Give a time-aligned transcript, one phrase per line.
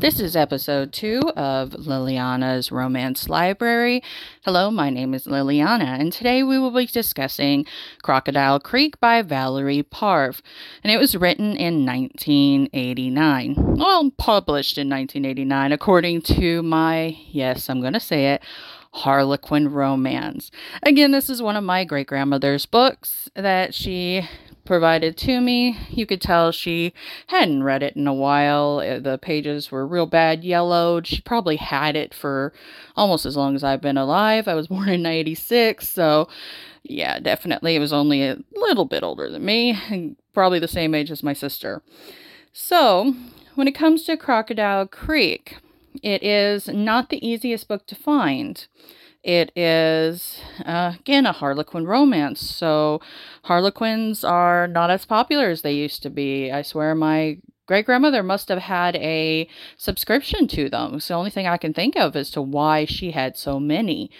[0.00, 4.00] This is episode two of Liliana's Romance Library.
[4.44, 7.66] Hello, my name is Liliana, and today we will be discussing
[8.04, 10.40] Crocodile Creek by Valerie Parv.
[10.84, 13.56] And it was written in 1989.
[13.58, 18.42] Well, published in 1989, according to my, yes, I'm going to say it,
[18.92, 20.52] Harlequin Romance.
[20.84, 24.28] Again, this is one of my great grandmother's books that she
[24.68, 25.78] provided to me.
[25.88, 26.92] You could tell she
[27.28, 28.80] hadn't read it in a while.
[28.84, 31.06] Uh, the pages were real bad yellowed.
[31.06, 32.52] She probably had it for
[32.94, 34.46] almost as long as I've been alive.
[34.46, 36.28] I was born in 96, so
[36.82, 41.10] yeah, definitely it was only a little bit older than me, probably the same age
[41.10, 41.82] as my sister.
[42.52, 43.14] So,
[43.54, 45.56] when it comes to Crocodile Creek,
[46.02, 48.66] it is not the easiest book to find.
[49.24, 52.40] It is, uh, again, a Harlequin romance.
[52.40, 53.00] So,
[53.44, 56.50] Harlequins are not as popular as they used to be.
[56.52, 60.94] I swear my great grandmother must have had a subscription to them.
[60.94, 64.10] It's the only thing I can think of as to why she had so many.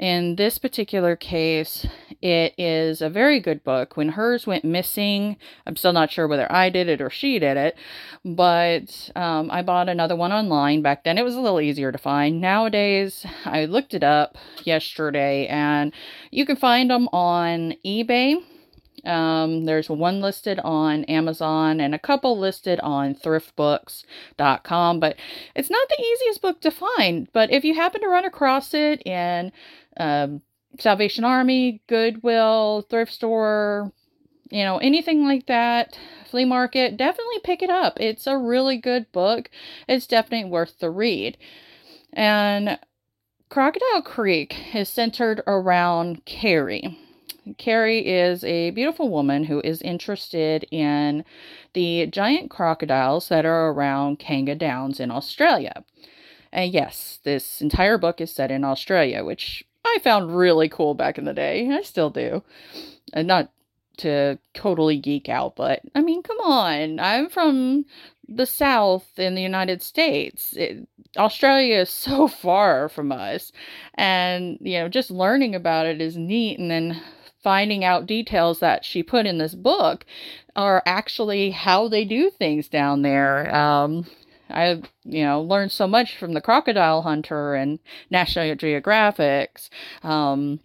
[0.00, 1.86] In this particular case,
[2.22, 3.98] it is a very good book.
[3.98, 7.58] When hers went missing, I'm still not sure whether I did it or she did
[7.58, 7.76] it,
[8.24, 10.80] but um, I bought another one online.
[10.80, 12.40] Back then, it was a little easier to find.
[12.40, 15.92] Nowadays, I looked it up yesterday, and
[16.30, 18.36] you can find them on eBay.
[19.04, 25.16] Um, there's one listed on Amazon and a couple listed on thriftbooks.com, but
[25.54, 27.28] it's not the easiest book to find.
[27.32, 29.52] But if you happen to run across it in
[29.96, 30.42] um,
[30.78, 33.92] Salvation Army, Goodwill, thrift store,
[34.50, 37.98] you know, anything like that, flea market, definitely pick it up.
[38.00, 39.50] It's a really good book.
[39.88, 41.36] It's definitely worth the read.
[42.12, 42.78] And
[43.48, 46.98] Crocodile Creek is centered around Carrie.
[47.58, 51.24] Carrie is a beautiful woman who is interested in
[51.72, 55.84] the giant crocodiles that are around Kanga Downs in Australia.
[56.52, 61.18] And yes, this entire book is set in Australia, which I found really cool back
[61.18, 61.68] in the day.
[61.70, 62.42] I still do.
[63.12, 63.50] And not
[63.98, 67.00] to totally geek out, but I mean, come on.
[67.00, 67.84] I'm from
[68.28, 70.54] the South in the United States.
[70.56, 73.52] It, Australia is so far from us.
[73.94, 76.58] And, you know, just learning about it is neat.
[76.58, 77.02] And then
[77.42, 80.04] finding out details that she put in this book
[80.56, 83.54] are actually how they do things down there.
[83.54, 84.06] Um,
[84.50, 87.78] I, you know, learned so much from the Crocodile Hunter and
[88.10, 89.68] National Geographics,
[90.02, 90.60] um,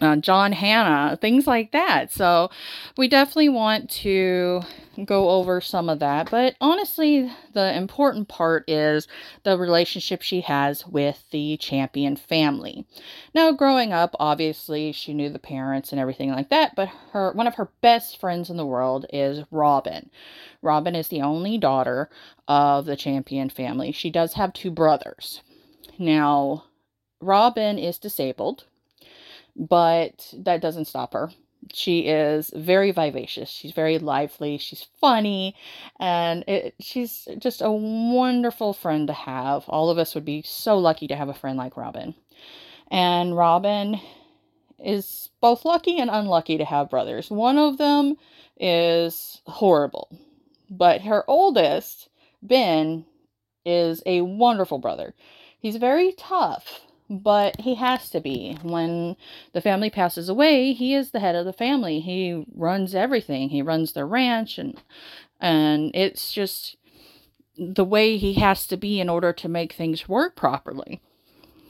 [0.00, 2.12] uh, John Hannah, things like that.
[2.12, 2.50] So
[2.96, 4.62] we definitely want to
[5.04, 6.30] go over some of that.
[6.30, 9.08] But honestly, the important part is
[9.42, 12.86] the relationship she has with the champion family.
[13.34, 17.46] Now, growing up, obviously, she knew the parents and everything like that, but her one
[17.46, 20.10] of her best friends in the world is Robin.
[20.62, 22.08] Robin is the only daughter
[22.48, 23.92] of the champion family.
[23.92, 25.42] She does have two brothers.
[25.98, 26.64] Now,
[27.20, 28.64] Robin is disabled,
[29.56, 31.30] but that doesn't stop her
[31.72, 33.48] she is very vivacious.
[33.48, 34.58] She's very lively.
[34.58, 35.54] She's funny.
[35.98, 39.64] And it, she's just a wonderful friend to have.
[39.68, 42.14] All of us would be so lucky to have a friend like Robin.
[42.90, 44.00] And Robin
[44.78, 47.30] is both lucky and unlucky to have brothers.
[47.30, 48.16] One of them
[48.58, 50.08] is horrible,
[50.70, 52.08] but her oldest,
[52.42, 53.04] Ben,
[53.64, 55.14] is a wonderful brother.
[55.58, 56.82] He's very tough
[57.22, 58.58] but he has to be.
[58.62, 59.16] When
[59.52, 62.00] the family passes away, he is the head of the family.
[62.00, 63.50] He runs everything.
[63.50, 64.80] He runs the ranch and
[65.40, 66.76] and it's just
[67.58, 71.00] the way he has to be in order to make things work properly.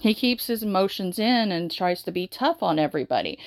[0.00, 3.38] He keeps his emotions in and tries to be tough on everybody.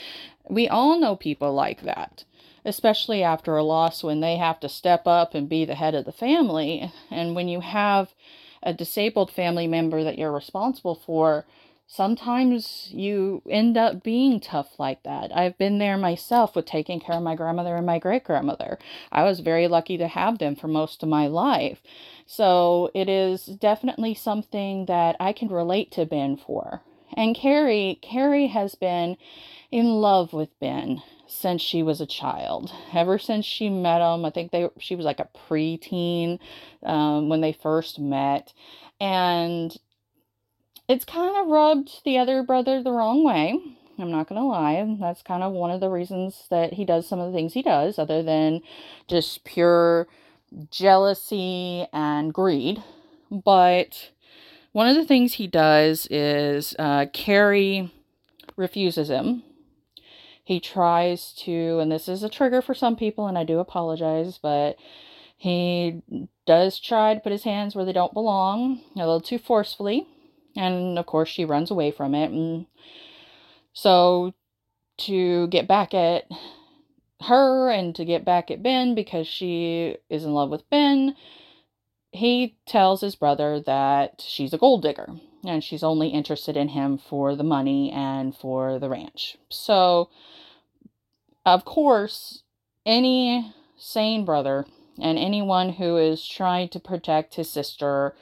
[0.48, 2.24] We all know people like that,
[2.64, 6.06] especially after a loss when they have to step up and be the head of
[6.06, 6.92] the family.
[7.10, 8.14] And when you have
[8.62, 11.46] a disabled family member that you're responsible for,
[11.88, 15.36] sometimes you end up being tough like that.
[15.36, 18.80] I've been there myself with taking care of my grandmother and my great grandmother.
[19.12, 21.82] I was very lucky to have them for most of my life.
[22.26, 26.82] So it is definitely something that I can relate to Ben for.
[27.16, 29.18] And Carrie, Carrie has been
[29.72, 32.72] in love with Ben since she was a child.
[32.94, 36.40] Ever since she met him, I think they she was like a preteen
[36.84, 38.54] um, when they first met,
[39.00, 39.76] and
[40.88, 43.60] it's kind of rubbed the other brother the wrong way.
[43.98, 44.98] I'm not going to lie.
[45.00, 47.62] That's kind of one of the reasons that he does some of the things he
[47.62, 48.62] does, other than
[49.08, 50.08] just pure
[50.72, 52.84] jealousy and greed.
[53.32, 54.12] But
[54.72, 57.92] one of the things he does is uh, Carrie
[58.58, 59.44] refuses him.
[60.44, 64.40] He tries to, and this is a trigger for some people, and I do apologize,
[64.42, 64.76] but
[65.38, 66.02] he
[66.46, 70.08] does try to put his hands where they don't belong, a little too forcefully.
[70.56, 72.32] And of course, she runs away from it.
[72.32, 72.68] And
[73.74, 74.34] so,
[74.98, 76.26] to get back at
[77.22, 81.16] her and to get back at Ben because she is in love with Ben,
[82.12, 85.08] he tells his brother that she's a gold digger
[85.44, 89.38] and she's only interested in him for the money and for the ranch.
[89.50, 90.10] So,
[91.46, 92.44] of course,
[92.86, 94.66] any sane brother
[95.02, 98.16] and anyone who is trying to protect his sister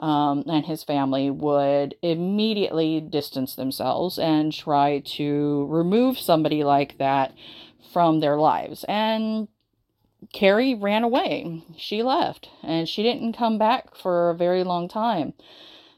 [0.00, 7.34] um, and his family would immediately distance themselves and try to remove somebody like that
[7.92, 8.84] from their lives.
[8.88, 9.48] And
[10.32, 11.62] Carrie ran away.
[11.76, 15.34] She left and she didn't come back for a very long time.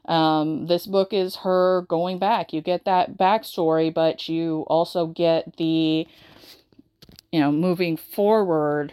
[0.05, 2.51] Um, this book is her going back.
[2.51, 6.05] You get that backstory, but you also get the,
[7.31, 8.91] you know, moving forward,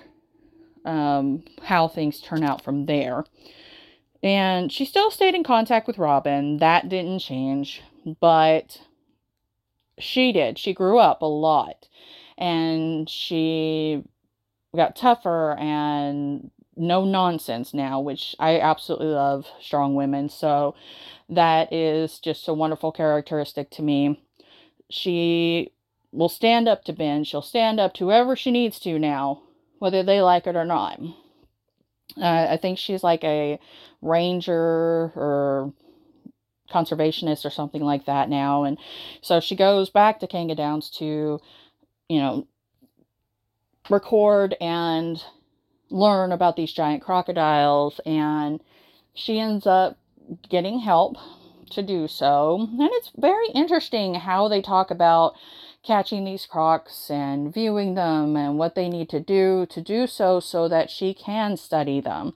[0.85, 3.25] um, how things turn out from there.
[4.23, 6.59] And she still stayed in contact with Robin.
[6.59, 7.83] That didn't change,
[8.21, 8.81] but
[9.99, 10.59] she did.
[10.59, 11.89] She grew up a lot
[12.37, 14.03] and she
[14.75, 20.29] got tougher and no nonsense now, which I absolutely love strong women.
[20.29, 20.75] So
[21.29, 24.23] that is just a wonderful characteristic to me.
[24.91, 25.73] She
[26.13, 27.25] will stand up to Ben.
[27.25, 29.43] She'll stand up to whoever she needs to now,
[29.79, 31.01] whether they like it or not.
[32.17, 33.59] Uh, I think she's like a
[34.03, 35.73] ranger or
[36.71, 38.65] conservationist or something like that now.
[38.65, 38.79] And
[39.21, 41.41] so she goes back to Kanga Downs to,
[42.09, 42.47] you know,
[43.89, 45.23] record and
[45.91, 48.63] learn about these giant crocodiles and
[49.15, 49.99] she ends up
[50.49, 51.17] getting help
[51.71, 55.35] to do so and it's very interesting how they talk about
[55.83, 60.41] catching these crocs and viewing them and what they need to do to do so
[60.41, 62.35] so that she can study them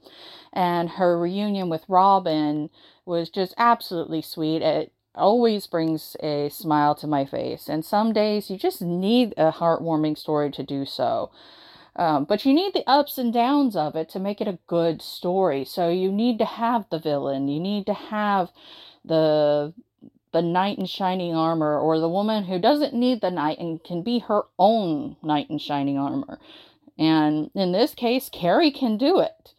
[0.51, 2.69] and her reunion with robin
[3.05, 8.49] was just absolutely sweet it always brings a smile to my face and some days
[8.49, 11.29] you just need a heartwarming story to do so
[11.95, 15.01] um, but you need the ups and downs of it to make it a good
[15.01, 15.63] story.
[15.63, 17.47] So you need to have the villain.
[17.47, 18.51] You need to have
[19.03, 19.73] the
[20.35, 24.03] the knight in shining armor or the woman who doesn't need the knight and can
[24.03, 26.37] be her own knight in shining armor.
[26.97, 29.53] And in this case, Carrie can do it.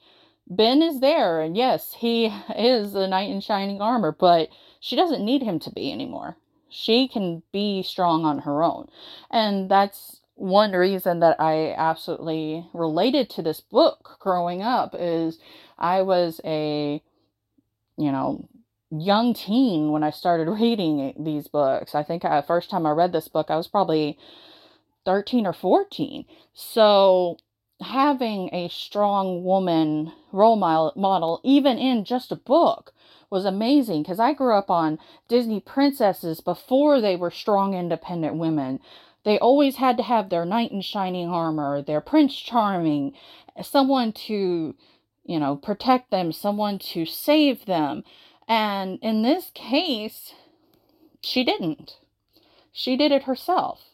[0.47, 5.25] Ben is there, and yes, he is the knight in shining armor, but she doesn't
[5.25, 6.37] need him to be anymore.
[6.69, 8.89] She can be strong on her own.
[9.31, 15.39] And that's one reason that I absolutely related to this book growing up is
[15.79, 17.03] I was a,
[17.97, 18.47] you know,
[18.91, 21.95] young teen when I started reading these books.
[21.95, 24.19] I think uh, first time I read this book, I was probably
[25.05, 26.25] 13 or 14.
[26.55, 27.39] So
[27.81, 32.93] having a strong woman role model, even in just a book,
[33.31, 34.99] was amazing because I grew up on
[35.29, 38.81] Disney princesses before they were strong, independent women.
[39.25, 43.15] They always had to have their knight in shining armor, their prince charming,
[43.61, 44.77] someone to,
[45.25, 48.05] you know, protect them, someone to save them.
[48.49, 50.35] And in this case,
[51.21, 51.99] she didn't.
[52.73, 53.85] She did it herself.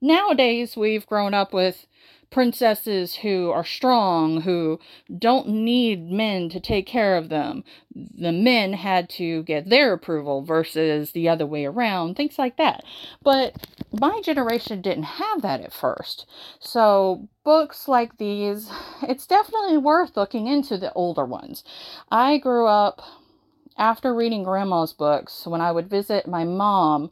[0.00, 1.86] Nowadays, we've grown up with
[2.30, 4.78] princesses who are strong, who
[5.18, 7.64] don't need men to take care of them.
[7.94, 12.84] The men had to get their approval versus the other way around, things like that.
[13.22, 13.56] But
[13.92, 16.26] my generation didn't have that at first.
[16.60, 18.70] So, books like these,
[19.02, 21.64] it's definitely worth looking into the older ones.
[22.10, 23.02] I grew up
[23.80, 27.10] after reading grandma's books when I would visit my mom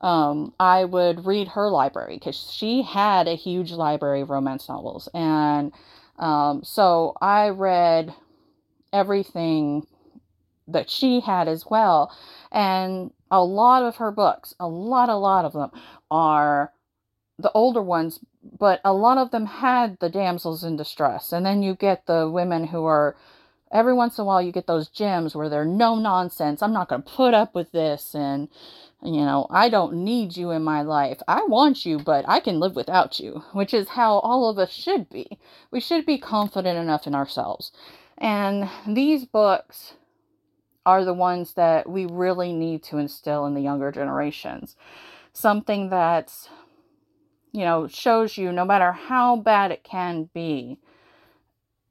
[0.00, 5.08] um, I would read her library because she had a huge library of romance novels.
[5.14, 5.72] And
[6.18, 8.14] um, so I read
[8.92, 9.86] everything
[10.68, 12.14] that she had as well.
[12.52, 15.70] And a lot of her books, a lot, a lot of them
[16.10, 16.72] are
[17.38, 18.20] the older ones,
[18.58, 21.32] but a lot of them had the damsels in distress.
[21.32, 23.16] And then you get the women who are
[23.72, 26.62] every once in a while you get those gems where they're no nonsense.
[26.62, 28.48] I'm not going to put up with this and
[29.02, 31.20] you know, I don't need you in my life.
[31.28, 34.72] I want you, but I can live without you, which is how all of us
[34.72, 35.38] should be.
[35.70, 37.72] We should be confident enough in ourselves.
[38.18, 39.94] And these books
[40.86, 44.76] are the ones that we really need to instill in the younger generations.
[45.32, 46.48] Something that's,
[47.52, 50.78] you know, shows you no matter how bad it can be,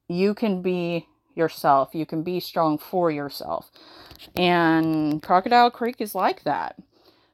[0.08, 1.94] you can be yourself.
[1.94, 3.70] You can be strong for yourself.
[4.36, 6.76] And Crocodile Creek is like that.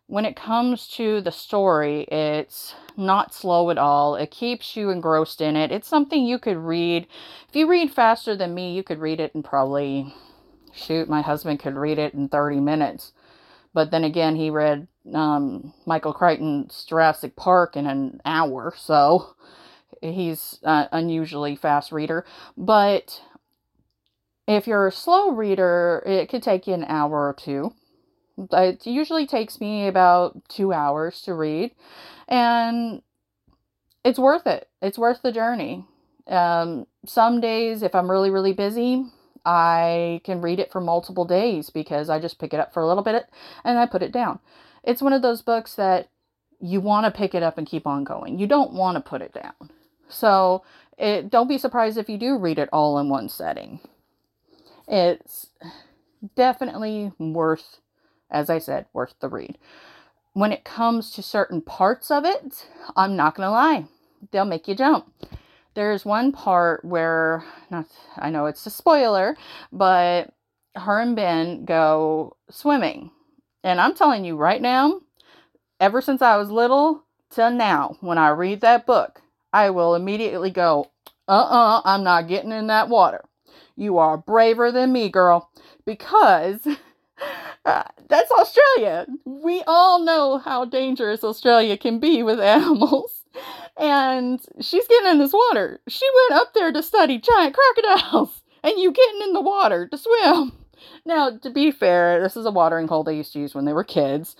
[0.06, 4.16] when it comes to the story, it's not slow at all.
[4.16, 5.72] It keeps you engrossed in it.
[5.72, 7.06] It's something you could read.
[7.48, 10.14] If you read faster than me, you could read it in probably,
[10.74, 13.12] shoot, my husband could read it in 30 minutes.
[13.74, 19.34] But then again, he read um, Michael Crichton's Jurassic Park in an hour, so
[20.02, 22.26] he's an unusually fast reader.
[22.56, 23.22] But
[24.46, 27.72] if you're a slow reader, it could take you an hour or two.
[28.50, 31.72] It usually takes me about two hours to read,
[32.28, 33.02] and
[34.04, 34.68] it's worth it.
[34.80, 35.86] It's worth the journey.
[36.26, 39.04] Um, some days, if I'm really, really busy,
[39.44, 42.86] I can read it for multiple days because I just pick it up for a
[42.86, 43.26] little bit
[43.64, 44.38] and I put it down.
[44.84, 46.08] It's one of those books that
[46.60, 48.38] you want to pick it up and keep on going.
[48.38, 49.70] You don't want to put it down.
[50.08, 50.62] So
[50.96, 53.80] it, don't be surprised if you do read it all in one setting.
[54.88, 55.48] It's
[56.34, 57.80] definitely worth
[58.32, 59.58] as I said, worth the read.
[60.32, 63.84] When it comes to certain parts of it, I'm not going to lie,
[64.30, 65.12] they'll make you jump.
[65.74, 67.86] There's one part where, not,
[68.16, 69.36] I know it's a spoiler,
[69.70, 70.34] but
[70.74, 73.10] her and Ben go swimming.
[73.62, 75.00] And I'm telling you right now,
[75.78, 79.20] ever since I was little till now, when I read that book,
[79.52, 80.90] I will immediately go,
[81.28, 83.24] uh uh-uh, uh, i am not getting in that water.
[83.76, 85.50] You are braver than me, girl.
[85.84, 86.66] Because
[87.64, 89.06] Uh, that's Australia.
[89.24, 93.24] We all know how dangerous Australia can be with animals.
[93.76, 95.80] And she's getting in this water.
[95.88, 99.96] She went up there to study giant crocodiles, and you getting in the water to
[99.96, 100.52] swim.
[101.06, 103.72] Now, to be fair, this is a watering hole they used to use when they
[103.72, 104.36] were kids.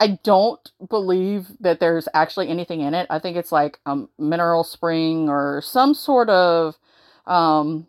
[0.00, 3.06] I don't believe that there's actually anything in it.
[3.08, 6.76] I think it's like a mineral spring or some sort of
[7.30, 7.86] um,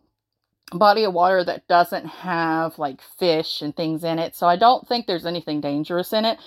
[0.71, 4.35] body of water that doesn't have like fish and things in it.
[4.35, 6.37] So I don't think there's anything dangerous in it.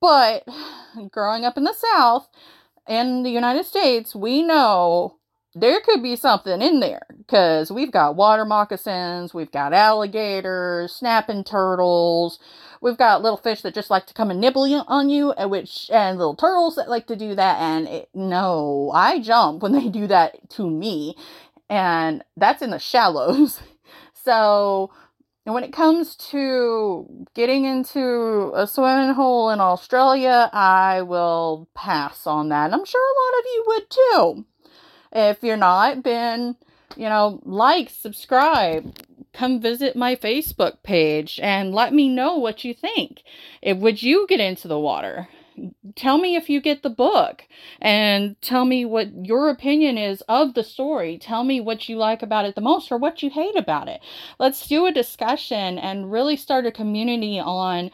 [0.00, 0.44] But
[1.10, 2.28] growing up in the South,
[2.88, 5.16] in the United States, we know
[5.54, 11.44] there could be something in there because we've got water moccasins, we've got alligators, snapping
[11.44, 12.38] turtles,
[12.80, 15.90] we've got little fish that just like to come and nibble on you, and which
[15.92, 17.60] and little turtles that like to do that.
[17.60, 21.16] And it, no, I jump when they do that to me,
[21.72, 23.60] and that's in the shallows.
[24.24, 24.92] So,
[25.42, 32.50] when it comes to getting into a swimming hole in Australia, I will pass on
[32.50, 32.72] that.
[32.72, 34.44] I'm sure a lot of you would too.
[35.12, 36.54] If you're not, then,
[36.96, 38.96] you know, like, subscribe,
[39.32, 43.24] come visit my Facebook page and let me know what you think.
[43.60, 45.26] If, would you get into the water?
[45.96, 47.44] Tell me if you get the book
[47.80, 51.18] and tell me what your opinion is of the story.
[51.18, 54.00] Tell me what you like about it the most or what you hate about it.
[54.38, 57.90] Let's do a discussion and really start a community on,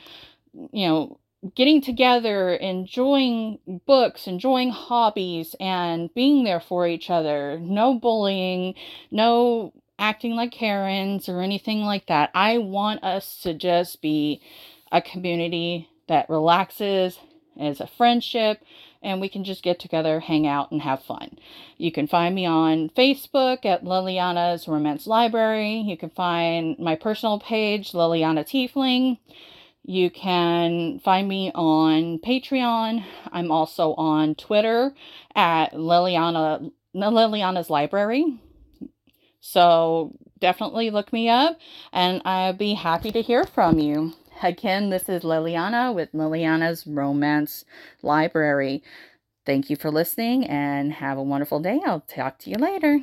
[0.72, 1.18] you know,
[1.54, 7.58] getting together, enjoying books, enjoying hobbies, and being there for each other.
[7.60, 8.74] No bullying,
[9.10, 12.30] no acting like Karens or anything like that.
[12.34, 14.40] I want us to just be
[14.90, 17.18] a community that relaxes,
[17.58, 18.62] as a friendship,
[19.02, 21.38] and we can just get together, hang out, and have fun.
[21.76, 25.76] You can find me on Facebook at Liliana's Romance Library.
[25.80, 29.18] You can find my personal page, Liliana Tiefling.
[29.84, 33.04] You can find me on Patreon.
[33.32, 34.92] I'm also on Twitter
[35.34, 38.38] at Liliana Liliana's Library.
[39.40, 41.58] So definitely look me up
[41.92, 44.12] and I'd be happy to hear from you.
[44.42, 47.64] Again, this is Liliana with Liliana's Romance
[48.02, 48.82] Library.
[49.44, 51.80] Thank you for listening and have a wonderful day.
[51.84, 53.00] I'll talk to you later.